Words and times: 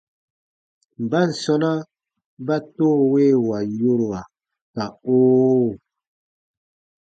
Mban 1.03 1.29
sɔ̃na 1.41 1.71
ba 2.45 2.55
“toowewa” 2.75 3.57
yorua 3.79 4.21
ka 4.75 4.83
“oo”? 5.15 5.69